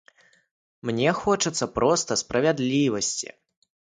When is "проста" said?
1.77-2.11